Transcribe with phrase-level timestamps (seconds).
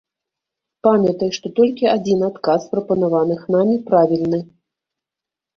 [0.85, 4.39] Памятай, што толькі адзін адказ з прапанаваных намі правільны.